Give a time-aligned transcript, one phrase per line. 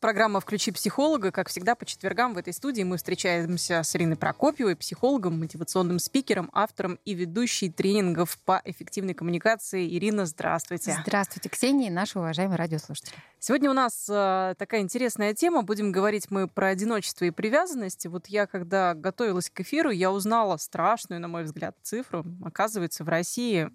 [0.00, 1.30] Программа «Включи психолога».
[1.30, 6.48] Как всегда, по четвергам в этой студии мы встречаемся с Ириной Прокопьевой, психологом, мотивационным спикером,
[6.54, 9.94] автором и ведущей тренингов по эффективной коммуникации.
[9.94, 10.96] Ирина, здравствуйте.
[11.02, 13.12] Здравствуйте, Ксения и наши уважаемые радиослушатели.
[13.40, 15.60] Сегодня у нас э, такая интересная тема.
[15.62, 18.08] Будем говорить мы про одиночество и привязанности.
[18.08, 22.24] Вот я, когда готовилась к эфиру, я узнала страшную, на мой взгляд, цифру.
[22.42, 23.70] Оказывается, в России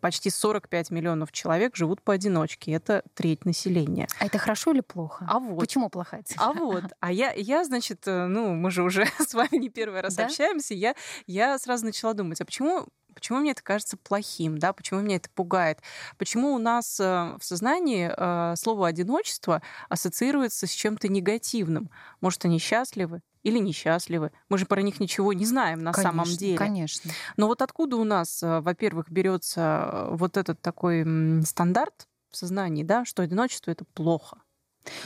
[0.00, 2.72] почти 45 миллионов человек живут поодиночке.
[2.72, 4.06] Это треть населения.
[4.20, 5.26] А это хорошо или плохо?
[5.28, 5.60] А вот.
[5.60, 6.44] Почему плохая цифра?
[6.44, 6.84] А вот.
[7.00, 10.26] А я, я значит, э, ну, мы же уже с вами не первый раз да?
[10.26, 10.94] общаемся, я,
[11.26, 14.72] я сразу начала думать, а почему Почему мне это кажется плохим, да?
[14.72, 15.80] Почему меня это пугает?
[16.18, 21.90] Почему у нас э, в сознании э, слово одиночество ассоциируется с чем-то негативным?
[22.20, 23.22] Может, они счастливы?
[23.42, 24.32] или несчастливы.
[24.48, 26.56] Мы же про них ничего не знаем на конечно, самом деле.
[26.56, 27.10] Конечно.
[27.36, 31.04] Но вот откуда у нас, э, во-первых, берется вот этот такой
[31.44, 34.38] стандарт в сознании, да, что одиночество это плохо?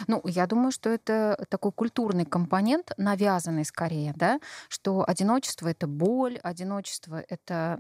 [0.07, 6.39] Ну, я думаю, что это такой культурный компонент, навязанный скорее, да, что одиночество— это боль,
[6.43, 7.79] одиночество— это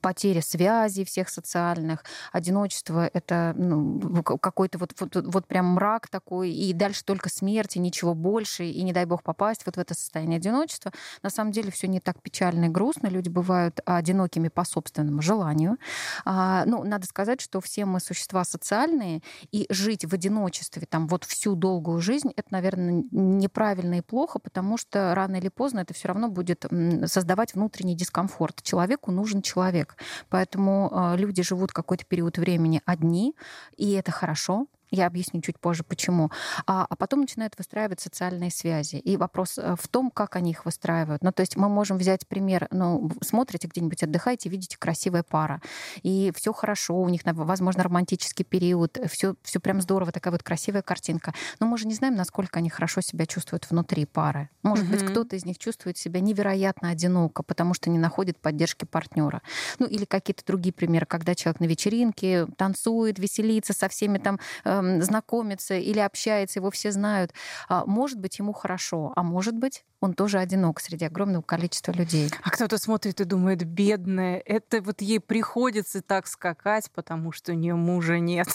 [0.00, 6.72] потеря связей всех социальных, одиночество— это ну, какой-то вот, вот, вот прям мрак такой, и
[6.72, 10.38] дальше только смерть, и ничего больше, и не дай бог попасть вот в это состояние
[10.38, 10.92] одиночества.
[11.22, 15.78] На самом деле все не так печально и грустно, люди бывают одинокими по собственному желанию.
[16.24, 21.24] А, ну, надо сказать, что все мы существа социальные, и жить в одиночестве, там, вот
[21.24, 26.08] всю долгую жизнь, это, наверное, неправильно и плохо, потому что рано или поздно это все
[26.08, 26.64] равно будет
[27.06, 28.62] создавать внутренний дискомфорт.
[28.62, 29.96] Человеку нужен человек.
[30.28, 33.34] Поэтому э, люди живут какой-то период времени одни,
[33.76, 36.30] и это хорошо, я объясню чуть позже, почему.
[36.66, 38.96] А, а потом начинают выстраивать социальные связи.
[38.96, 41.22] И вопрос э, в том, как они их выстраивают.
[41.22, 45.60] Ну, то есть мы можем взять пример, ну, смотрите где-нибудь, отдыхаете, видите красивая пара,
[46.02, 50.82] и все хорошо, у них, возможно, романтический период, все, все прям здорово, такая вот красивая
[50.82, 51.34] картинка.
[51.60, 54.48] Но мы же не знаем, насколько они хорошо себя чувствуют внутри пары.
[54.62, 54.90] Может mm-hmm.
[54.90, 59.42] быть, кто-то из них чувствует себя невероятно одиноко, потому что не находит поддержки партнера.
[59.78, 64.80] Ну, или какие-то другие примеры, когда человек на вечеринке танцует, веселится со всеми там э,
[65.00, 67.32] знакомится или общается, его все знают,
[67.68, 72.30] а, может быть, ему хорошо, а может быть, он тоже одинок среди огромного количества людей.
[72.42, 77.54] А кто-то смотрит и думает, бедная, это вот ей приходится так скакать, потому что у
[77.54, 78.48] нее мужа нет.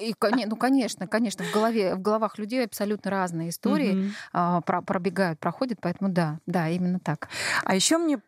[0.00, 0.14] И,
[0.46, 6.10] ну, конечно, конечно, в голове, в головах людей абсолютно разные истории mm пробегают, проходят, поэтому
[6.10, 7.28] да, да, именно так.
[7.64, 8.18] А еще мне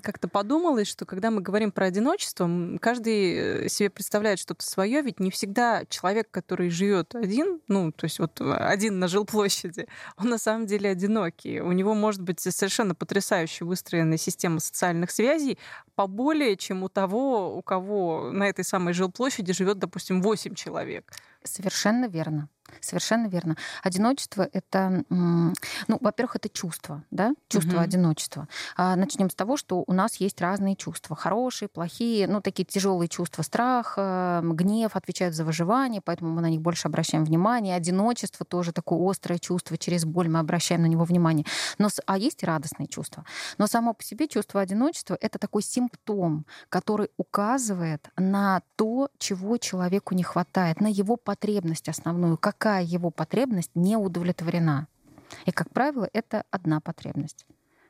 [0.00, 2.48] как-то подумалось, что когда мы говорим про одиночество,
[2.80, 8.04] каждый э, себе представляет что-то свое, ведь не всегда человек, который живет один, ну, то
[8.04, 9.86] есть вот один на жилплощади,
[10.16, 11.60] он на самом деле одинокий.
[11.60, 15.58] У него может быть совершенно потрясающе выстроенная система социальных связей,
[15.94, 21.12] поболее, чем у того, у кого на этой самой жилплощади живет, допустим, 8 человек.
[21.44, 22.48] Совершенно верно.
[22.80, 23.56] Совершенно верно.
[23.82, 25.52] Одиночество это, ну,
[26.00, 27.80] во-первых, это чувство, да, чувство угу.
[27.80, 28.48] одиночества.
[28.76, 33.08] А, начнем с того, что у нас есть разные чувства, хорошие, плохие, ну, такие тяжелые
[33.08, 37.74] чувства, страх, гнев отвечают за выживание, поэтому мы на них больше обращаем внимание.
[37.74, 41.44] Одиночество тоже такое острое чувство, через боль мы обращаем на него внимание.
[41.78, 43.24] Но, а есть и радостные чувства.
[43.58, 50.14] Но само по себе чувство одиночества это такой симптом, который указывает на то, чего человеку
[50.14, 51.29] не хватает, на его потребность
[51.88, 54.88] основную, как какая его потребность не удовлетворена.
[55.46, 57.46] И, как правило, это одна потребность.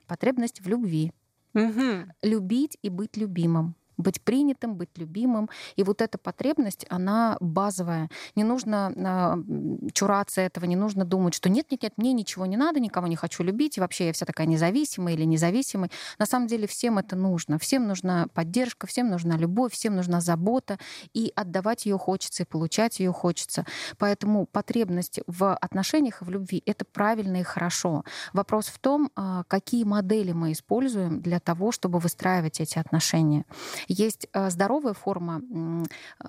[0.06, 1.12] Потребность в любви.
[1.54, 2.12] Угу.
[2.22, 5.48] Любить и быть любимым быть принятым, быть любимым.
[5.76, 8.08] И вот эта потребность, она базовая.
[8.34, 12.56] Не нужно э, чураться этого, не нужно думать, что нет, нет, нет, мне ничего не
[12.56, 15.90] надо, никого не хочу любить, и вообще я вся такая независимая или независимый.
[16.18, 17.58] На самом деле всем это нужно.
[17.58, 20.78] Всем нужна поддержка, всем нужна любовь, всем нужна забота,
[21.12, 23.64] и отдавать ее хочется, и получать ее хочется.
[23.98, 28.04] Поэтому потребность в отношениях и в любви— это правильно и хорошо.
[28.32, 33.44] Вопрос в том, а, какие модели мы используем для того, чтобы выстраивать эти отношения.
[33.90, 35.84] Есть э, здоровая форма э,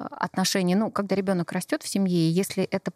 [0.10, 2.92] отношений, ну, когда ребенок растет в семье, если это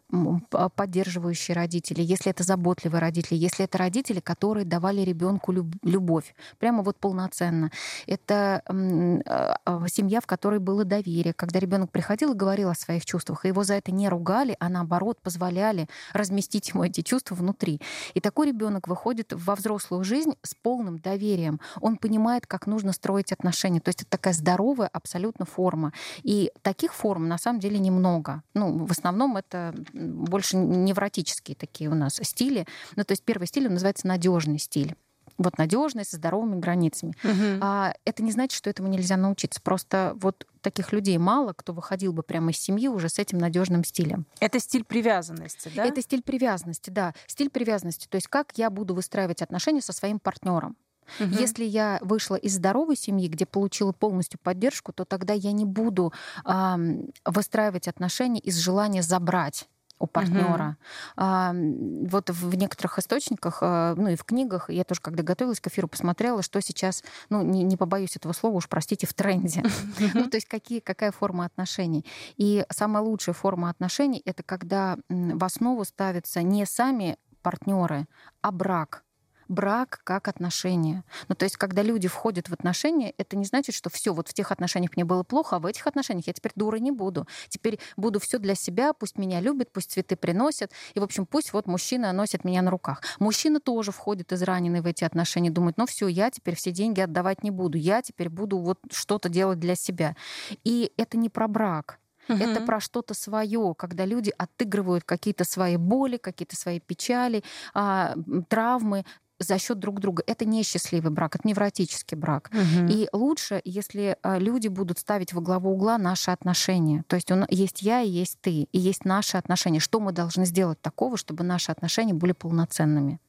[0.74, 6.96] поддерживающие родители, если это заботливые родители, если это родители, которые давали ребенку любовь, прямо вот
[6.98, 7.70] полноценно.
[8.08, 13.44] Это э, семья, в которой было доверие, когда ребенок приходил и говорил о своих чувствах,
[13.44, 17.80] и его за это не ругали, а наоборот позволяли разместить ему эти чувства внутри.
[18.14, 21.60] И такой ребенок выходит во взрослую жизнь с полным доверием.
[21.80, 23.78] Он понимает, как нужно строить отношения.
[23.78, 25.92] То есть это такая здоровая абсолютно форма.
[26.22, 28.42] И таких форм на самом деле немного.
[28.54, 32.66] Ну, в основном это больше невротические такие у нас стили.
[32.94, 34.94] Ну, то есть первый стиль он называется надежный стиль
[35.38, 37.12] вот надежность, со здоровыми границами.
[37.22, 37.60] Угу.
[37.60, 39.60] А, это не значит, что этому нельзя научиться.
[39.60, 43.84] Просто вот таких людей мало, кто выходил бы прямо из семьи уже с этим надежным
[43.84, 44.24] стилем.
[44.40, 45.84] Это стиль привязанности, да?
[45.84, 47.12] Это стиль привязанности, да.
[47.26, 48.06] Стиль привязанности.
[48.08, 50.76] То есть как я буду выстраивать отношения со своим партнером.
[51.20, 51.30] Угу.
[51.30, 56.12] Если я вышла из здоровой семьи, где получила полностью поддержку, то тогда я не буду
[56.44, 56.76] э,
[57.24, 59.68] выстраивать отношения из желания забрать
[59.98, 60.68] у партнера.
[60.68, 60.76] Угу.
[61.16, 65.68] А, вот в некоторых источниках, а, ну и в книгах, я тоже, когда готовилась к
[65.68, 69.62] эфиру, посмотрела, что сейчас, ну не, не побоюсь этого слова, уж простите, в тренде.
[70.14, 72.04] Ну то есть какие, какая форма отношений.
[72.36, 78.06] И самая лучшая форма отношений это когда в основу ставятся не сами партнеры,
[78.42, 79.04] а брак
[79.48, 81.04] брак как отношения.
[81.28, 84.34] Ну, то есть, когда люди входят в отношения, это не значит, что все, вот в
[84.34, 87.26] тех отношениях мне было плохо, а в этих отношениях я теперь дурой не буду.
[87.48, 90.72] Теперь буду все для себя, пусть меня любят, пусть цветы приносят.
[90.94, 93.02] И, в общем, пусть вот мужчина носит меня на руках.
[93.18, 97.42] Мужчина тоже входит израненный в эти отношения, думает, ну все, я теперь все деньги отдавать
[97.42, 100.16] не буду, я теперь буду вот что-то делать для себя.
[100.64, 101.98] И это не про брак.
[102.28, 102.38] Угу.
[102.38, 108.14] Это про что-то свое, когда люди отыгрывают какие-то свои боли, какие-то свои печали, а,
[108.48, 109.04] травмы
[109.38, 110.22] за счет друг друга.
[110.26, 112.50] Это не счастливый брак, это невротический брак.
[112.52, 112.88] Угу.
[112.88, 117.04] И лучше, если а, люди будут ставить во главу угла наши отношения.
[117.08, 119.80] То есть он, есть я и есть ты, и есть наши отношения.
[119.80, 123.20] Что мы должны сделать такого, чтобы наши отношения были полноценными?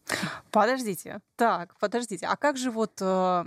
[0.52, 1.20] Подождите.
[1.36, 2.26] Так, подождите.
[2.28, 3.46] А как же вот э,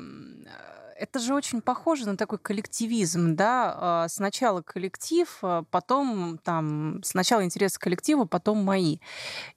[1.01, 4.07] это же очень похоже на такой коллективизм, да?
[4.09, 8.99] Сначала коллектив, потом там сначала интерес к коллективу, потом мои.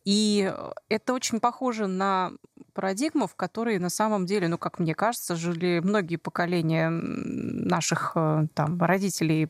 [0.06, 0.51] И
[0.88, 2.31] это очень похоже на
[2.73, 8.47] парадигму, в которой на самом деле, ну, как мне кажется, жили многие поколения наших э,
[8.53, 9.49] там родителей,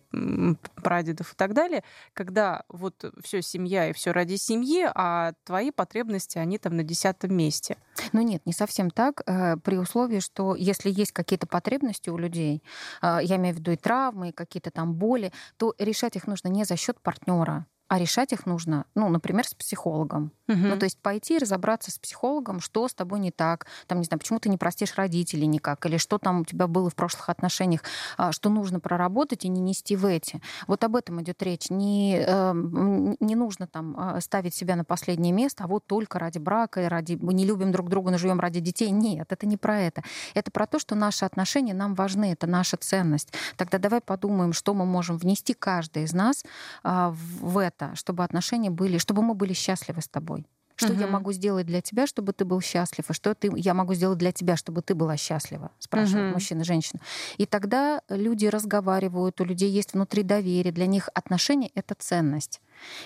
[0.83, 1.83] прадедов и так далее,
[2.13, 7.35] когда вот все семья и все ради семьи, а твои потребности, они там на десятом
[7.35, 7.77] месте.
[8.11, 12.63] Ну нет, не совсем так, э, при условии, что если есть какие-то потребности у людей,
[13.01, 16.49] э, я имею в виду и травмы, и какие-то там боли, то решать их нужно
[16.49, 20.31] не за счет партнера, а решать их нужно, ну, например, с психологом.
[20.48, 20.57] Угу.
[20.57, 24.18] Ну, то есть пойти разобраться с психологом, что с тобой не так, там, не знаю,
[24.18, 27.81] почему ты не простишь родителей никак, или что там у тебя было в прошлых отношениях,
[28.18, 30.42] а, что нужно проработать и не нести в эти.
[30.66, 31.69] Вот об этом идет речь.
[31.69, 36.40] Не, эм, не нужно там а, ставить себя на последнее место, а вот только ради
[36.40, 38.90] брака, ради мы не любим друг друга, но живем ради детей.
[38.90, 40.01] Нет, это не про это.
[40.34, 43.31] Это про то, что наши отношения нам важны, это наша ценность.
[43.56, 46.44] Тогда давай подумаем, что мы можем внести каждый из нас
[46.84, 50.45] а, в это, чтобы отношения были, чтобы мы были счастливы с тобой.
[50.75, 51.01] Что угу.
[51.01, 54.18] я могу сделать для тебя, чтобы ты был счастлив, и что ты, я могу сделать
[54.18, 56.33] для тебя, чтобы ты была счастлива, спрашивает угу.
[56.33, 57.00] мужчина женщина.
[57.38, 62.59] И тогда люди разговаривают, у людей есть внутри доверие, для них отношения— это ценность.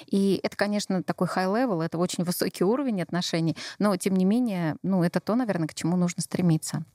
[0.06, 4.77] И это, конечно, такой high level, это очень высокий уровень отношений, но тем не менее,
[4.81, 6.85] ну, это то, наверное, к чему нужно стремиться.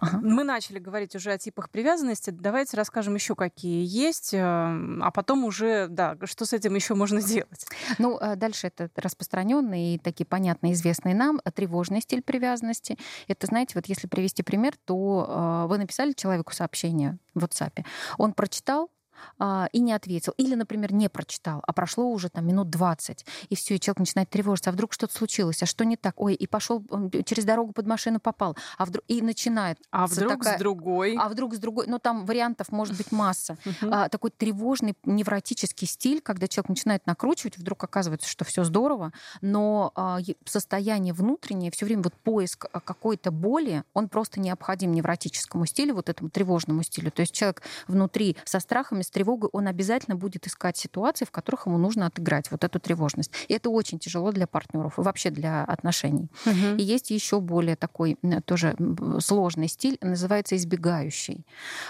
[0.00, 0.20] Ага.
[0.22, 2.30] Мы начали говорить уже о типах привязанности.
[2.30, 7.22] Давайте расскажем еще, какие есть, эм, а потом уже, да, что с этим еще можно
[7.22, 7.66] делать.
[7.98, 12.96] Ну, а дальше это распространенный и такие понятные, известные нам э, тревожный стиль привязанности.
[13.26, 17.84] Это, знаете, вот если привести пример, то э, вы написали человеку сообщение в WhatsApp,
[18.18, 18.90] он прочитал,
[19.38, 20.32] а, и не ответил.
[20.36, 24.30] Или, например, не прочитал, а прошло уже там минут 20, и все, и человек начинает
[24.30, 26.20] тревожиться, а вдруг что-то случилось, а что не так?
[26.20, 26.84] Ой, и пошел
[27.24, 29.78] через дорогу под машину попал, а вдруг и начинает.
[29.90, 31.16] А вдруг такая, с другой?
[31.18, 31.86] А вдруг с другой?
[31.86, 33.56] Ну там вариантов может быть масса.
[33.90, 39.92] А, такой тревожный невротический стиль, когда человек начинает накручивать, вдруг оказывается, что все здорово, но
[39.94, 45.94] а, состояние внутреннее, все время вот поиск а, какой-то боли, он просто необходим невротическому стилю,
[45.94, 47.10] вот этому тревожному стилю.
[47.10, 51.66] То есть человек внутри со страхами с тревогой, он обязательно будет искать ситуации, в которых
[51.66, 53.32] ему нужно отыграть вот эту тревожность.
[53.48, 56.28] И это очень тяжело для партнеров и вообще для отношений.
[56.44, 56.76] Угу.
[56.76, 58.76] И есть еще более такой тоже
[59.20, 61.46] сложный стиль, называется избегающий.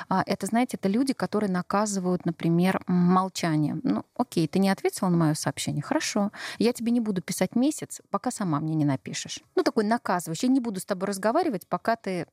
[0.08, 3.80] А, это, знаете, это люди, которые наказывают, например, молчанием.
[3.82, 8.00] Ну, окей, ты не ответила на мое сообщение, хорошо, я тебе не буду писать месяц,
[8.10, 9.40] пока сама мне не напишешь.
[9.56, 10.46] Ну, такой наказывающий.
[10.46, 12.26] Я не буду с тобой разговаривать, пока ты,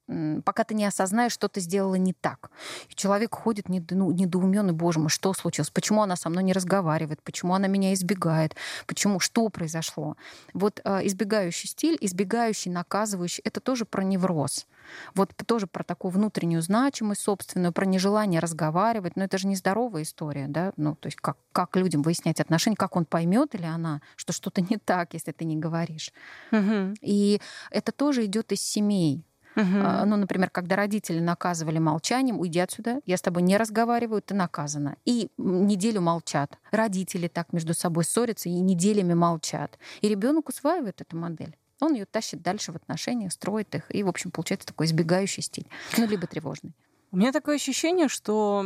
[0.46, 2.52] пока ты не осознаешь, что ты сделала не так.
[2.90, 5.70] И человек ходит ну, недоуменный, боже мой, что случилось?
[5.70, 7.22] Почему она со мной не разговаривает?
[7.24, 8.56] Почему она меня избегает?
[8.86, 9.20] Почему?
[9.20, 10.18] Что произошло?
[10.54, 14.68] Вот э, избегающий стиль, избегающий, наказывающий, это тоже про невроз.
[15.14, 19.16] Вот тоже про такую внутреннюю значимость собственную, про нежелание разговаривать.
[19.16, 20.74] Но это же нездоровая история, да?
[20.78, 24.62] Ну, то есть как, как людям выяснять отношения, как он поймет или она, что что-то
[24.62, 26.12] не так, если ты не говоришь.
[26.52, 26.96] Угу.
[27.02, 27.42] И
[27.72, 29.26] это тоже идет из семей.
[29.56, 30.06] Угу.
[30.06, 34.98] Ну, например, когда родители наказывали молчанием, уйди отсюда, я с тобой не разговариваю, ты наказана.
[35.06, 36.58] И неделю молчат.
[36.72, 39.78] Родители так между собой ссорятся и неделями молчат.
[40.02, 41.56] И ребенок усваивает эту модель.
[41.82, 45.68] Он ее тащит дальше в отношениях, строит их, и, в общем, получается такой избегающий стиль,
[45.98, 46.74] ну, либо тревожный.
[47.12, 48.66] У меня такое ощущение, что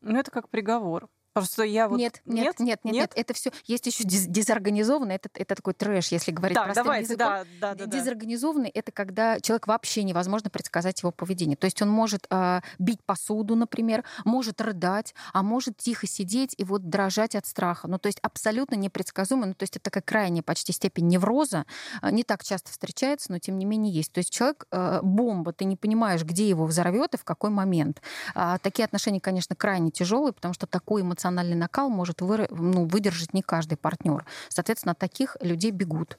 [0.00, 1.08] ну, это как приговор.
[1.40, 1.98] Просто я вот...
[1.98, 3.12] Нет, нет, нет, нет, нет.
[3.14, 5.12] Это все есть еще дезорганизованно.
[5.12, 7.26] Это, это такой трэш, если говорить да, простым давайте, языком.
[7.60, 11.56] Да, да, да, Дезорганизованный это когда человек вообще невозможно предсказать его поведение.
[11.56, 16.64] То есть он может э, бить посуду, например, может рыдать, а может тихо сидеть и
[16.64, 17.88] вот дрожать от страха.
[17.88, 19.46] Ну, то есть абсолютно непредсказуемо.
[19.46, 21.64] Ну, то есть это такая крайняя почти степень невроза.
[22.02, 24.12] Не так часто встречается, но тем не менее есть.
[24.12, 28.02] То есть человек э, бомба, ты не понимаешь, где его взорвет и в какой момент.
[28.34, 32.86] А, такие отношения, конечно, крайне тяжелые, потому что такой эмоциональный эмоциональный накал может вы, ну,
[32.86, 34.24] выдержать не каждый партнер.
[34.48, 36.18] Соответственно, от таких людей бегут.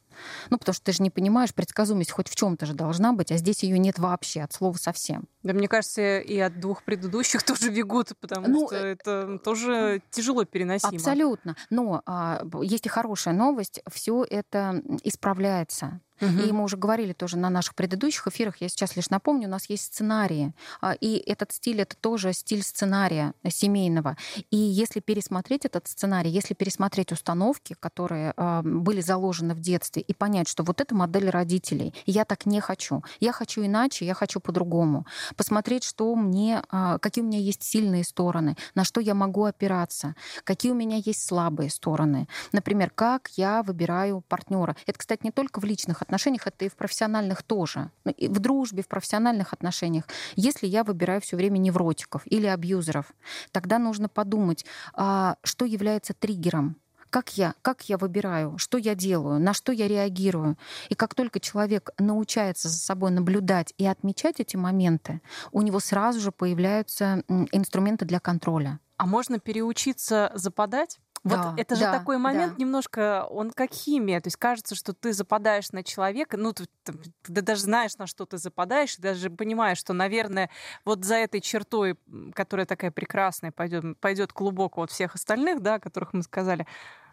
[0.50, 3.38] Ну, потому что ты же не понимаешь, предсказуемость хоть в чем-то же должна быть, а
[3.38, 5.28] здесь ее нет вообще, от слова совсем.
[5.44, 10.02] Да, мне кажется, и от двух предыдущих тоже бегут, потому ну, что э, это тоже
[10.12, 10.94] тяжело переносимо.
[10.94, 11.56] Абсолютно.
[11.70, 16.02] Но а, есть и хорошая новость, все это исправляется.
[16.22, 16.42] Угу.
[16.42, 19.70] И мы уже говорили тоже на наших предыдущих эфирах, я сейчас лишь напомню, у нас
[19.70, 20.54] есть сценарии.
[20.82, 24.18] А, и этот стиль— это тоже стиль сценария семейного.
[24.52, 30.14] И если пересмотреть этот сценарий, если пересмотреть установки, которые а, были заложены в детстве, и
[30.14, 33.04] понять, что вот это модель родителей, я так не хочу.
[33.20, 35.06] Я хочу иначе, я хочу по-другому.
[35.36, 40.16] Посмотреть, что мне, а, какие у меня есть сильные стороны, на что я могу опираться,
[40.44, 42.28] какие у меня есть слабые стороны.
[42.52, 44.76] Например, как я выбираю партнера.
[44.86, 47.92] Это, кстати, не только в личных это и в профессиональных тоже.
[48.06, 50.06] Ну, и в дружбе, в профессиональных отношениях.
[50.36, 53.14] Если я выбираю все время невротиков или абьюзеров,
[53.52, 56.78] тогда нужно подумать, а, что является триггером
[57.10, 60.58] как я, как я выбираю, что я делаю, на что я реагирую.
[60.90, 66.20] И как только человек научается за собой наблюдать и отмечать эти моменты, у него сразу
[66.20, 68.80] же появляются инструменты для контроля.
[68.98, 71.00] А можно переучиться западать?
[71.24, 72.64] Вот да, это же да, такой момент да.
[72.64, 76.94] немножко, он как химия, то есть кажется, что ты западаешь на человека, ну ты, ты,
[77.24, 80.50] ты даже знаешь, на что ты западаешь, и даже понимаешь, что, наверное,
[80.86, 81.98] вот за этой чертой,
[82.34, 86.66] которая такая прекрасная, пойдет, пойдет глубоко от всех остальных, да, о которых мы сказали,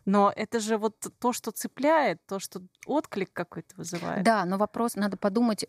[0.07, 4.23] но это же вот то, что цепляет, то, что отклик какой-то вызывает.
[4.23, 5.65] Да, но вопрос, надо подумать,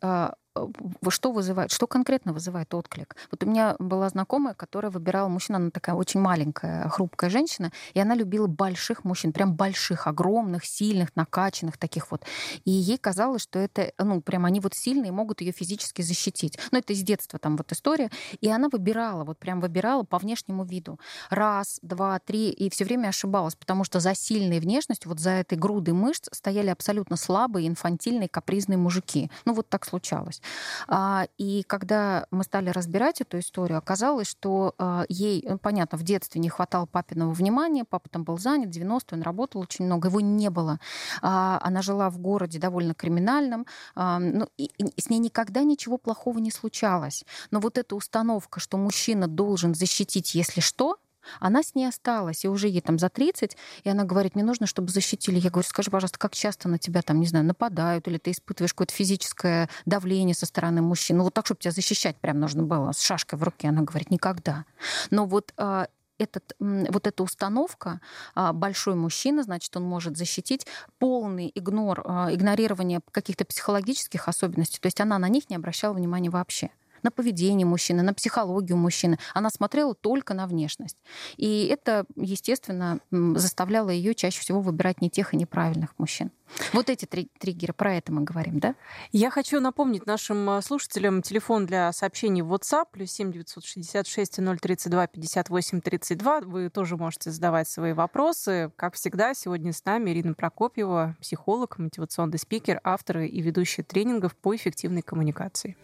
[0.58, 3.16] а, что вызывает, что конкретно вызывает отклик.
[3.32, 8.00] Вот у меня была знакомая, которая выбирала мужчину, она такая очень маленькая, хрупкая женщина, и
[8.00, 12.24] она любила больших мужчин, прям больших, огромных, сильных, накачанных таких вот.
[12.66, 16.58] И ей казалось, что это, ну, прям они вот сильные, могут ее физически защитить.
[16.72, 18.10] Ну, это из детства там вот история.
[18.42, 21.00] И она выбирала, вот прям выбирала по внешнему виду.
[21.30, 25.58] Раз, два, три, и все время ошибалась, потому что за сильной внешностью, вот за этой
[25.58, 29.32] грудой мышц стояли абсолютно слабые, инфантильные, капризные мужики.
[29.46, 30.42] Ну, вот так случалось.
[30.88, 36.04] А, и когда мы стали разбирать эту историю, оказалось, что а, ей, ну, понятно, в
[36.04, 40.22] детстве не хватало папиного внимания, папа там был занят, 90 он работал очень много, его
[40.22, 40.80] не было.
[41.22, 46.52] А, она жила в городе довольно криминальном, ну, и с ней никогда ничего плохого не
[46.52, 47.26] случалось.
[47.52, 50.98] Но вот эта установка, что мужчина должен защитить, если что,
[51.40, 54.68] она с ней осталась, и уже ей там за 30, и она говорит, мне нужно,
[54.68, 55.40] чтобы защитили.
[55.40, 58.74] Я говорю, скажи, пожалуйста, как часто на тебя там, не знаю, нападают, или ты испытываешь
[58.74, 61.18] какое-то физическое давление со стороны мужчин?
[61.18, 63.70] Ну вот так, чтобы тебя защищать прям нужно было, с шашкой в руке.
[63.70, 64.66] Она говорит, никогда.
[65.10, 68.02] Но вот а, этот, вот эта установка,
[68.36, 70.66] а, большой мужчина, значит, он может защитить
[71.00, 76.30] полный игнор, а, игнорирование каких-то психологических особенностей, то есть она на них не обращала внимания
[76.30, 76.72] вообще
[77.04, 79.18] на поведение мужчины, на психологию мужчины.
[79.34, 80.98] Она смотрела только на внешность.
[81.38, 86.32] И это, естественно, заставляло ее чаще всего выбирать не тех и неправильных мужчин.
[86.74, 88.76] Вот эти три триггеры, про это мы говорим, да?
[89.12, 95.08] Я хочу напомнить нашим э, слушателям телефон для сообщений в WhatsApp, плюс 7 966 032
[95.08, 96.42] 58 32.
[96.42, 98.72] Вы тоже можете задавать свои вопросы.
[98.76, 104.56] Как всегда, сегодня с нами Ирина Прокопьева, психолог, мотивационный спикер, автор и ведущая тренингов по
[104.56, 105.76] эффективной коммуникации.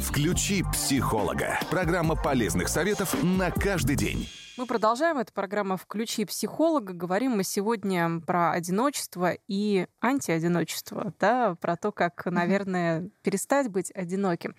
[0.00, 1.58] Включи психолога.
[1.70, 4.28] Программа полезных советов на каждый день.
[4.56, 5.18] Мы продолжаем.
[5.18, 6.92] эту программу «Включи психолога».
[6.92, 14.54] Говорим мы сегодня про одиночество и антиодиночество, да, про то, как, наверное, перестать быть одиноким.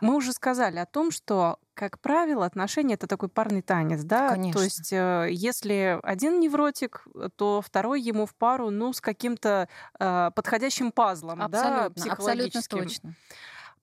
[0.00, 4.30] Мы уже сказали о том, что как правило, отношения это такой парный танец, да?
[4.30, 4.58] Конечно.
[4.58, 9.68] То есть, э, если один невротик, то второй ему в пару, ну, с каким-то
[10.00, 12.78] э, подходящим пазлом, абсолютно, да, психологическим.
[12.78, 13.14] Абсолютно точно.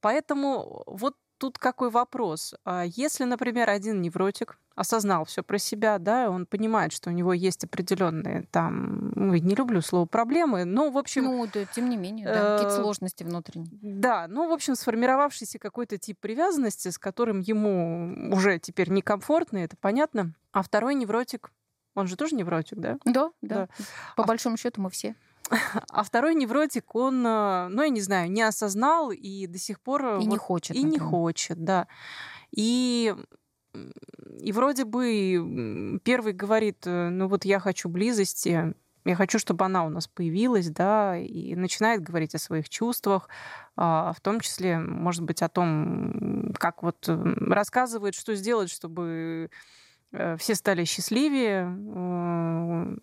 [0.05, 2.53] Поэтому вот тут какой вопрос.
[2.63, 7.33] А если, например, один невротик, осознал все про себя, да, он понимает, что у него
[7.33, 11.23] есть определенные там, ну, не люблю слово проблемы, но, в общем...
[11.23, 13.71] Ну, да, тем не менее, да, какие-то э, сложности внутренние.
[13.81, 19.75] Да, ну, в общем, сформировавшийся какой-то тип привязанности, с которым ему уже теперь некомфортно, это
[19.75, 20.35] понятно.
[20.51, 21.51] А второй невротик,
[21.95, 22.99] он же тоже невротик, да?
[23.05, 23.55] Да, да.
[23.55, 23.67] да.
[24.15, 24.27] По а...
[24.27, 25.15] большому счету мы все.
[25.89, 30.05] А второй невротик, он, э, ну, я не знаю, не осознал и до сих пор...
[30.05, 30.75] И вот, не хочет.
[30.75, 30.91] И например.
[30.91, 31.87] не хочет, да.
[32.51, 33.15] И
[34.39, 38.73] и вроде бы первый говорит, э, ну вот я хочу близости,
[39.05, 43.29] я хочу, чтобы она у нас появилась, да, и начинает говорить о своих чувствах,
[43.75, 49.51] а, в том числе, может быть, о том, как вот рассказывает, что сделать, чтобы
[50.11, 52.97] э, все стали счастливее,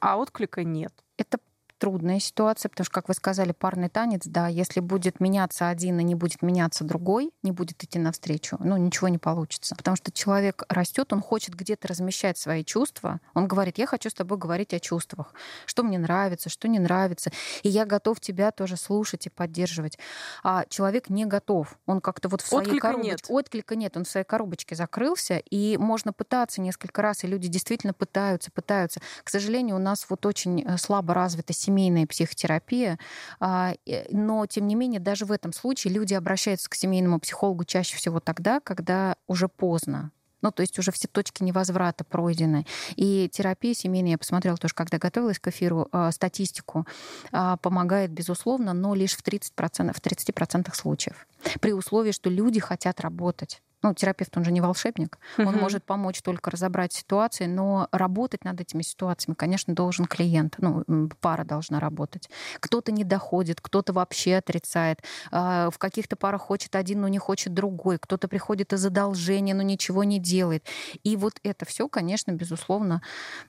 [0.00, 0.94] а отклика нет.
[1.18, 1.38] Это
[1.78, 6.04] трудная ситуация, потому что, как вы сказали, парный танец, да, если будет меняться один и
[6.04, 9.74] не будет меняться другой, не будет идти навстречу, ну, ничего не получится.
[9.76, 13.20] Потому что человек растет, он хочет где-то размещать свои чувства.
[13.34, 15.34] Он говорит, я хочу с тобой говорить о чувствах,
[15.66, 17.30] что мне нравится, что не нравится,
[17.62, 19.98] и я готов тебя тоже слушать и поддерживать.
[20.42, 21.78] А человек не готов.
[21.86, 23.10] Он как-то вот в своей коробочке...
[23.10, 23.24] Нет.
[23.28, 23.96] Отклика нет.
[23.96, 29.00] Он в своей коробочке закрылся, и можно пытаться несколько раз, и люди действительно пытаются, пытаются.
[29.22, 32.98] К сожалению, у нас вот очень э, слабо развита семейная психотерапия,
[33.40, 33.74] а,
[34.10, 38.20] но тем не менее даже в этом случае люди обращаются к семейному психологу чаще всего
[38.20, 40.10] тогда, когда уже поздно,
[40.40, 42.64] ну, то есть уже все точки невозврата пройдены.
[42.96, 46.86] И терапия семейная, я посмотрела тоже, когда готовилась к эфиру, а, статистику,
[47.32, 51.26] а, помогает, безусловно, но лишь в 30%, в 30% случаев.
[51.60, 56.20] При условии, что люди хотят работать ну, терапевт, он же не волшебник, он может помочь
[56.20, 60.84] только разобрать ситуации, но работать над этими ситуациями, конечно, должен клиент, ну,
[61.20, 62.28] пара должна работать.
[62.60, 67.54] Кто-то не доходит, кто-то вообще отрицает, а, в каких-то парах хочет один, но не хочет
[67.54, 70.66] другой, кто-то приходит из задолжения, но ничего не делает.
[71.04, 73.02] И вот это все, конечно, безусловно,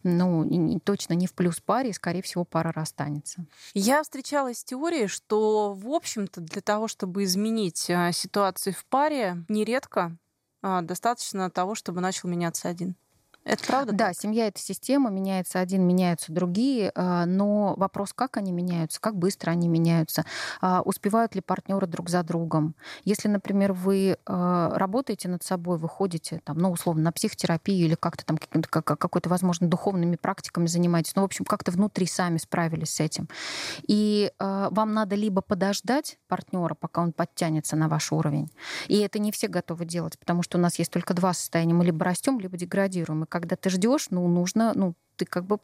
[0.03, 3.45] ну, точно не в плюс паре, и, скорее всего, пара расстанется.
[3.74, 9.43] Я встречалась с теорией, что, в общем-то, для того, чтобы изменить а, ситуацию в паре,
[9.48, 10.19] нередко
[10.82, 12.96] достаточно того, чтобы начал меняться один.
[13.46, 13.93] Это правда?
[13.93, 14.17] Да, так?
[14.17, 19.51] семья это система, меняется один, меняются другие, а, но вопрос, как они меняются, как быстро
[19.51, 20.25] они меняются,
[20.62, 22.75] а, успевают ли партнеры друг за другом.
[23.05, 27.96] Если, например, вы а, работаете над собой, вы ходите, там, ну, условно, на психотерапию или
[27.96, 33.00] как-то там какой-то, возможно, духовными практиками занимаетесь, ну, в общем, как-то внутри сами справились с
[33.00, 33.29] этим.
[33.87, 38.51] И вам надо либо подождать партнера, пока он подтянется на ваш уровень,
[38.87, 41.85] и это не все готовы делать, потому что у нас есть только два состояния, мы
[41.85, 43.24] либо растем, либо деградируем.
[43.24, 45.59] И когда ты ждешь, ну, нужно, ну, ты как бы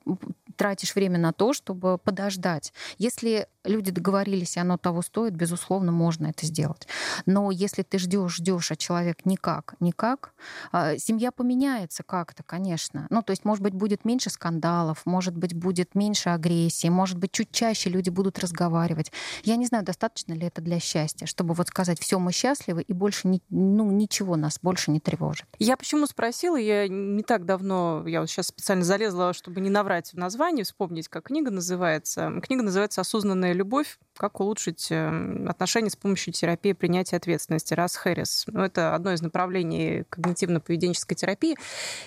[0.58, 2.74] тратишь время на то, чтобы подождать.
[2.98, 6.88] Если люди договорились, и оно того стоит, безусловно, можно это сделать.
[7.26, 10.34] Но если ты ждешь, ждешь, а человек никак, никак,
[10.72, 13.08] а, семья поменяется как-то, конечно.
[13.10, 17.32] Ну, то есть, может быть, будет меньше скандалов, может быть, будет меньше агрессии, может быть,
[17.32, 19.12] чуть чаще люди будут разговаривать.
[19.44, 22.94] Я не знаю, достаточно ли это для счастья, чтобы вот сказать, все, мы счастливы, и
[22.94, 25.46] больше ни, ну, ничего нас больше не тревожит.
[25.60, 30.12] Я почему спросила, я не так давно, я вот сейчас специально залезла, чтобы не наврать
[30.14, 32.32] в названии, вспомнить, как книга называется.
[32.44, 33.98] Книга называется «Осознанная любовь.
[34.16, 38.46] Как улучшить эм, отношения с помощью терапии принятия ответственности» Рас Хэрис.
[38.48, 41.58] Ну, это одно из направлений когнитивно-поведенческой терапии.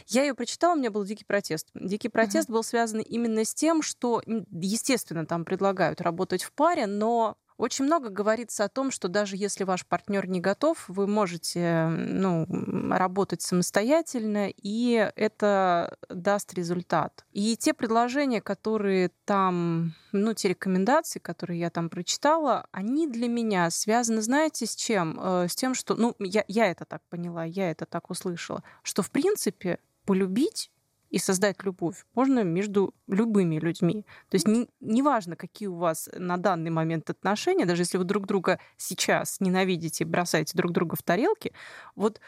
[0.07, 1.69] Я ее прочитала, у меня был дикий протест.
[1.75, 2.53] Дикий протест uh-huh.
[2.53, 8.09] был связан именно с тем, что, естественно, там предлагают работать в паре, но очень много
[8.09, 12.47] говорится о том, что даже если ваш партнер не готов, вы можете ну,
[12.91, 17.27] работать самостоятельно, и это даст результат.
[17.33, 23.71] И те предложения, которые там, ну, те рекомендации, которые я там прочитала, они для меня
[23.71, 25.19] связаны, знаете, с чем?
[25.21, 29.03] Э, с тем, что, ну, я, я это так поняла, я это так услышала, что,
[29.03, 30.71] в принципе, полюбить
[31.11, 34.05] и создать любовь можно между любыми людьми.
[34.29, 38.27] То есть не, неважно, какие у вас на данный момент отношения, даже если вы друг
[38.27, 41.53] друга сейчас ненавидите бросаете друг друга в тарелки,
[41.95, 42.21] вот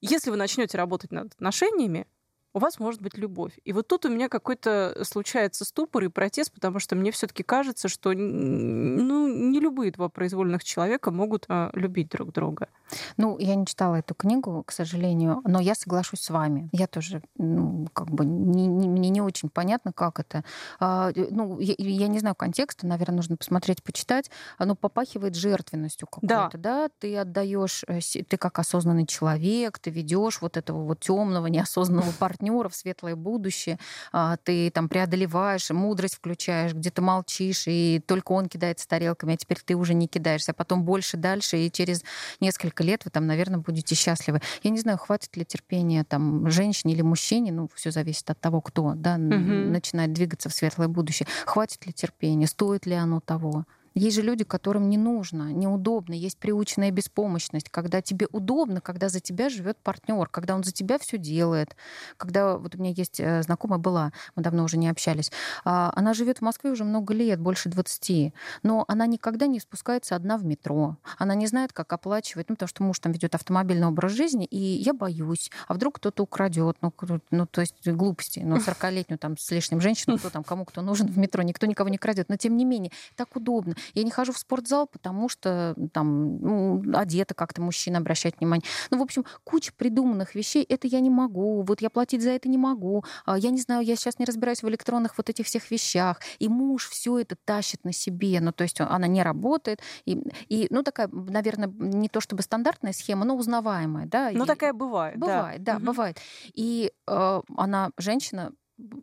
[0.00, 2.06] если вы начнете работать над отношениями,
[2.54, 3.52] у вас может быть любовь.
[3.64, 7.88] И вот тут у меня какой-то случается ступор и протест, потому что мне все-таки кажется,
[7.88, 12.68] что ну, не любые два произвольных человека могут э, любить друг друга.
[13.16, 16.68] Ну, я не читала эту книгу, к сожалению, но я соглашусь с вами.
[16.70, 20.44] Я тоже, ну, как бы, не, не, мне не очень понятно, как это.
[20.78, 24.30] А, ну, я, я не знаю контекста, наверное, нужно посмотреть, почитать.
[24.58, 26.86] Оно попахивает жертвенностью какой-то, да?
[26.86, 26.90] да?
[27.00, 32.43] Ты отдаешь, э, ты как осознанный человек, ты ведешь вот этого вот темного, неосознанного партнера
[32.50, 33.78] в светлое будущее,
[34.12, 39.58] а, ты там преодолеваешь, мудрость включаешь, где-то молчишь, и только он кидается тарелками, а теперь
[39.64, 42.04] ты ты уже не кидаешься, а потом больше, дальше, и через
[42.40, 44.40] несколько лет вы там, наверное, будете счастливы.
[44.62, 48.60] Я не знаю, хватит ли терпения там женщине или мужчине, ну, все зависит от того,
[48.60, 49.20] кто, да, угу.
[49.20, 51.26] начинает двигаться в светлое будущее.
[51.44, 53.64] Хватит ли терпения, стоит ли оно того?
[53.94, 59.20] Есть же люди, которым не нужно, неудобно, есть приученная беспомощность, когда тебе удобно, когда за
[59.20, 61.76] тебя живет партнер, когда он за тебя все делает.
[62.16, 65.30] Когда вот у меня есть э, знакомая была, мы давно уже не общались,
[65.64, 70.16] а, она живет в Москве уже много лет, больше 20, но она никогда не спускается
[70.16, 70.96] одна в метро.
[71.16, 74.58] Она не знает, как оплачивать, ну, потому что муж там ведет автомобильный образ жизни, и
[74.58, 76.92] я боюсь, а вдруг кто-то украдет, ну,
[77.30, 81.06] ну, то есть глупости, ну, 40-летнюю там с лишним женщину, кто там, кому кто нужен
[81.06, 83.76] в метро, никто никого не крадет, но тем не менее, так удобно.
[83.94, 88.64] Я не хожу в спортзал, потому что там ну, одета как-то мужчина обращать внимание.
[88.90, 90.64] Ну, в общем, куча придуманных вещей.
[90.68, 93.04] Это я не могу, вот я платить за это не могу.
[93.24, 96.20] А, я не знаю, я сейчас не разбираюсь в электронных вот этих всех вещах.
[96.38, 98.40] И муж все это тащит на себе.
[98.40, 99.80] Ну, то есть она не работает.
[100.04, 104.06] И, и ну, такая, наверное, не то чтобы стандартная схема, но узнаваемая.
[104.06, 104.30] Да?
[104.32, 105.18] Ну, такая бывает.
[105.18, 105.86] Бывает, да, да угу.
[105.86, 106.18] бывает.
[106.54, 108.52] И э, она, женщина,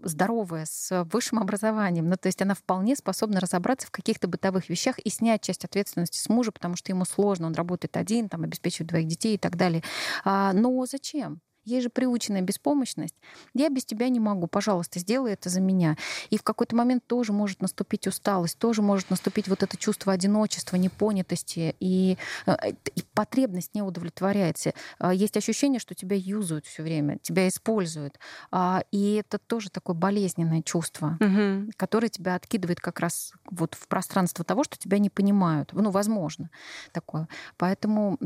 [0.04, 2.10] здоровая, с высшим образованием.
[2.10, 6.18] Ну, то есть она вполне способна разобраться в каких-то бытовых вещах и снять часть ответственности
[6.18, 9.56] с мужа, потому что ему сложно, он работает один, там, обеспечивает двоих детей и так
[9.56, 9.84] далее.
[10.24, 11.42] А, но зачем?
[11.64, 13.16] Есть же приученная беспомощность.
[13.54, 14.48] Я без тебя не могу.
[14.48, 15.96] Пожалуйста, сделай это за меня.
[16.30, 20.78] И в какой-то момент тоже может наступить усталость, тоже может наступить вот это чувство одиночества,
[20.78, 24.74] непонятости, и, э, и потребность не удовлетворяется.
[25.00, 28.20] А, есть ощущение, что тебя юзают все время, тебя используют.
[28.52, 31.72] А, и это тоже такое болезненное чувство, угу.
[31.78, 35.74] которое тебя откидывает как раз вот в пространство того, что тебя не понимают.
[35.74, 36.50] Ну, возможно,
[36.92, 37.28] такое.
[37.58, 38.18] Поэтому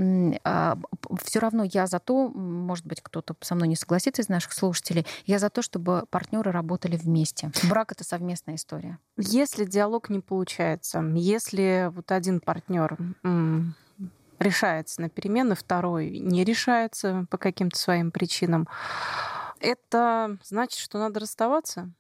[0.43, 0.77] а,
[1.23, 4.53] все равно я за то, может быть, кто-то кто со мной не согласится из наших
[4.53, 7.51] слушателей, я за то, чтобы партнеры работали вместе.
[7.69, 8.99] Брак это совместная история.
[9.17, 12.97] Если диалог не получается, если вот один партнер
[14.39, 18.67] решается на перемены, второй не решается по каким-то своим причинам,
[19.59, 21.91] это значит, что надо расставаться?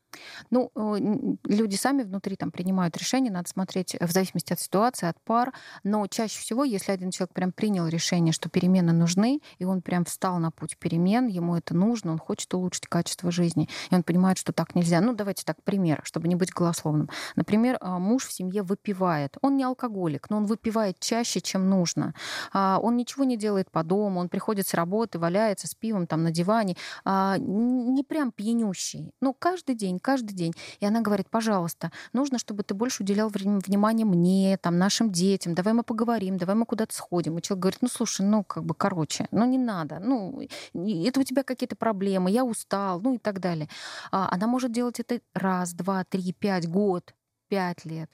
[0.49, 5.19] Ну, э, люди сами внутри там принимают решение, надо смотреть в зависимости от ситуации, от
[5.21, 5.53] пар.
[5.83, 10.05] Но чаще всего, если один человек прям принял решение, что перемены нужны, и он прям
[10.05, 14.37] встал на путь перемен, ему это нужно, он хочет улучшить качество жизни, и он понимает,
[14.37, 15.01] что так нельзя.
[15.01, 17.09] Ну, давайте так, пример, чтобы не быть голословным.
[17.35, 19.37] Например, а, муж в семье выпивает.
[19.41, 22.13] Он не алкоголик, но он выпивает чаще, чем нужно.
[22.53, 26.23] А, он ничего не делает по дому, он приходит с работы, валяется с пивом там
[26.23, 26.75] на диване.
[27.03, 29.11] А, не прям пьянющий.
[29.21, 30.53] Но каждый день, каждый день.
[30.79, 35.73] И она говорит, пожалуйста, нужно, чтобы ты больше уделял внимание мне, там, нашим детям, давай
[35.73, 37.39] мы поговорим, давай мы куда-то сходим.
[37.39, 40.41] И человек говорит, ну, слушай, ну, как бы, короче, ну, не надо, ну,
[40.73, 43.67] это у тебя какие-то проблемы, я устал, ну, и так далее.
[44.11, 47.15] А она может делать это раз, два, три, пять, год,
[47.47, 48.11] пять лет.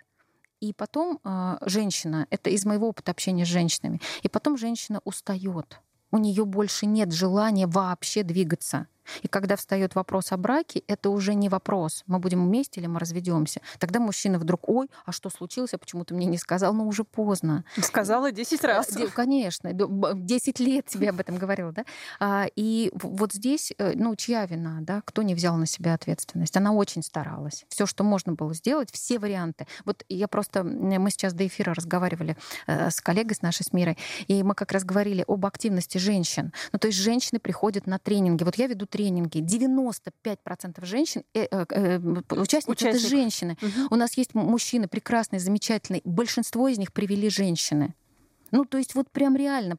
[0.61, 5.81] И потом э, женщина, это из моего опыта общения с женщинами, и потом женщина устает.
[6.11, 8.87] У нее больше нет желания вообще двигаться.
[9.21, 12.99] И когда встает вопрос о браке, это уже не вопрос, мы будем вместе или мы
[12.99, 13.61] разведемся.
[13.79, 16.73] Тогда мужчина вдруг, ой, а что случилось, а почему ты мне не сказал?
[16.73, 17.63] Ну, уже поздно.
[17.81, 18.97] Сказала 10 раз.
[19.13, 21.85] Конечно, 10 лет тебе об этом говорила, да?
[22.19, 25.01] А, и вот здесь, э, ну, чья вина, да?
[25.05, 26.55] Кто не взял на себя ответственность?
[26.57, 27.65] Она очень старалась.
[27.69, 29.67] Все, что можно было сделать, все варианты.
[29.85, 33.97] Вот я просто, мы сейчас до эфира разговаривали э, с коллегой, с нашей, с Мирой,
[34.27, 36.53] и мы как раз говорили об активности женщин.
[36.71, 38.43] Ну, то есть женщины приходят на тренинги.
[38.43, 39.00] Вот я веду тренинги.
[39.09, 42.81] 95% женщин, э, э, э, Участник.
[42.81, 43.57] это женщины.
[43.61, 43.87] Угу.
[43.91, 46.01] У нас есть мужчины прекрасные, замечательные.
[46.05, 47.93] Большинство из них привели женщины.
[48.51, 49.77] Ну, то есть вот прям реально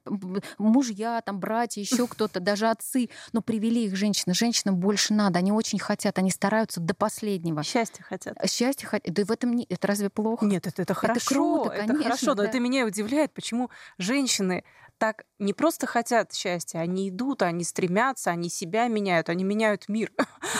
[0.59, 4.35] мужья, там, братья, еще кто-то, даже отцы, но привели их женщины.
[4.35, 7.63] Женщинам больше надо, они очень хотят, они стараются до последнего.
[7.63, 8.37] Счастье хотят.
[8.51, 9.15] Счастье хотят.
[9.15, 9.67] Да в этом не...
[9.69, 10.47] это разве плохо?
[10.47, 11.21] Нет, это, это хорошо.
[11.21, 11.93] Это круто, конечно.
[11.93, 12.43] Это хорошо, да.
[12.43, 14.65] но это меня удивляет, почему женщины
[14.99, 20.13] так не просто хотят счастья, они идут, они стремятся, они себя меняют, они меняют мир.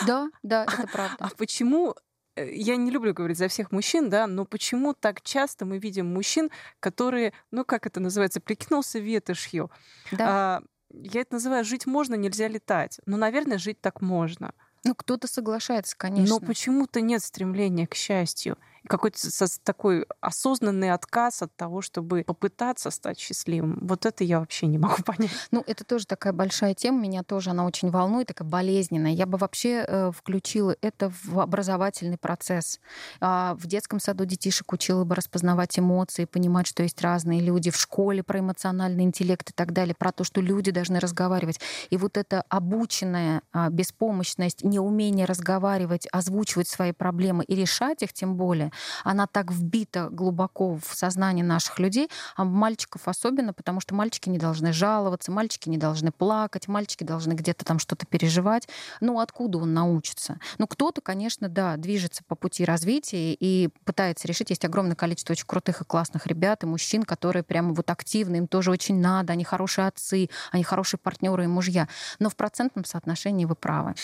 [0.07, 1.17] Да, да, это правда.
[1.21, 5.65] А почему Э, я не люблю говорить за всех мужчин, да, но почему так часто
[5.65, 9.71] мы видим мужчин, которые, ну как это называется, прикинулся ветошью.
[10.13, 10.27] Да.
[10.29, 13.01] А, я это называю жить можно, нельзя летать.
[13.07, 14.53] Но, наверное, жить так можно.
[14.85, 16.35] Ну, кто-то соглашается, конечно.
[16.35, 19.19] Но почему-то нет стремления к счастью какой-то
[19.63, 23.79] такой осознанный отказ от того, чтобы попытаться стать счастливым.
[23.83, 25.31] Вот это я вообще не могу понять.
[25.51, 29.13] Ну, это тоже такая большая тема, меня тоже она очень волнует, такая болезненная.
[29.13, 32.81] Я бы вообще э, включила это в образовательный процесс.
[33.21, 37.71] А, в детском саду детишек учила бы распознавать эмоции, понимать, что есть разные люди.
[37.71, 41.61] В школе про эмоциональный интеллект и так далее, про то, что люди должны разговаривать.
[41.91, 48.37] И вот эта обученная а, беспомощность, неумение разговаривать, озвучивать свои проблемы и решать их тем
[48.37, 48.72] более,
[49.05, 54.39] она так вбита глубоко в сознание наших людей, а мальчиков особенно, потому что мальчики не
[54.39, 58.69] должны жаловаться, мальчики не должны плакать, мальчики должны где-то там что-то переживать.
[59.01, 60.39] Ну, откуда он научится?
[60.59, 64.51] Ну, кто-то, конечно, да, движется по пути развития и пытается решить.
[64.51, 68.47] Есть огромное количество очень крутых и классных ребят и мужчин, которые прямо вот активны, им
[68.47, 71.89] тоже очень надо, они хорошие отцы, они хорошие партнеры и мужья.
[72.19, 73.95] Но в процентном соотношении вы правы.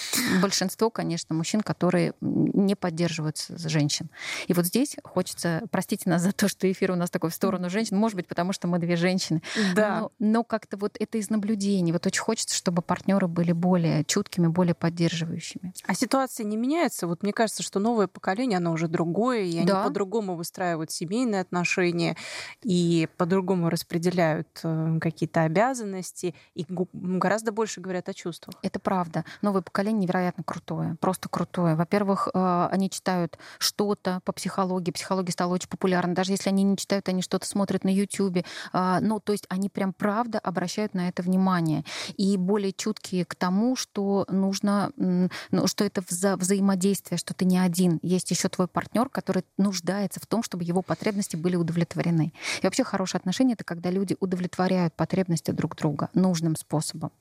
[0.41, 4.11] Большинство, конечно, мужчин, которые не поддерживают женщин.
[4.47, 7.71] И вот здесь хочется, простите нас за то, что эфир у нас такой в сторону
[7.71, 9.41] женщин, может быть, потому что мы две женщины.
[9.77, 10.01] Да.
[10.01, 11.93] Но, но как-то вот это из наблюдений.
[11.93, 15.73] Вот очень хочется, чтобы партнеры были более чуткими, более поддерживающими.
[15.87, 17.07] А ситуация не меняется?
[17.07, 19.79] Вот мне кажется, что новое поколение, оно уже другое, и да.
[19.79, 22.17] они по-другому выстраивают семейные отношения
[22.65, 28.57] и по-другому распределяют э, какие-то обязанности и гораздо больше говорят о чувствах.
[28.63, 29.25] Это правда.
[29.41, 31.77] Новое поколение невероятно крутое, просто крутое.
[31.77, 36.15] Во-первых, э, они читают что-то по психологии, психология стала очень популярна.
[36.15, 38.45] Даже если они не читают, они что-то смотрят на YouTube.
[38.73, 41.85] А, ну, то есть они прям правда обращают на это внимание.
[42.17, 47.59] И более чуткие к тому, что нужно, ну, что это вза взаимодействие, что ты не
[47.59, 47.99] один.
[48.03, 52.33] Есть еще твой партнер, который нуждается в том, чтобы его потребности были удовлетворены.
[52.63, 57.13] И вообще хорошие отношения— это когда люди удовлетворяют потребности друг друга нужным способом.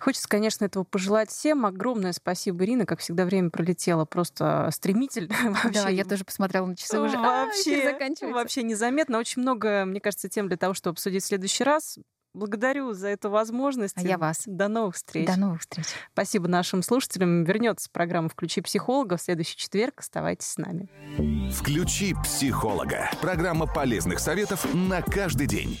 [0.00, 1.66] Хочется, конечно, этого пожелать всем.
[1.66, 2.86] Огромное спасибо, Ирина.
[2.86, 5.34] Как всегда, время пролетело просто стремительно.
[5.64, 5.82] Вообще.
[5.82, 7.16] Да, я тоже посмотрела на часы уже.
[7.16, 9.18] Вообще, а, вообще незаметно.
[9.18, 11.98] Очень много, мне кажется, тем для того, чтобы обсудить в следующий раз.
[12.36, 13.96] Благодарю за эту возможность.
[13.96, 14.42] А я вас.
[14.44, 15.26] До новых встреч.
[15.26, 15.86] До новых встреч.
[16.12, 17.44] Спасибо нашим слушателям.
[17.44, 20.00] Вернется программа «Включи психолога» в следующий четверг.
[20.00, 20.90] Оставайтесь с нами.
[21.50, 23.10] «Включи психолога».
[23.22, 25.80] Программа полезных советов на каждый день.